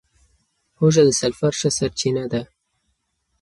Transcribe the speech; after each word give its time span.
هوږه 0.79 1.03
د 1.07 1.09
سلفر 1.19 1.51
ښه 1.59 1.69
سرچینه 1.77 2.25
ده. 2.31 2.41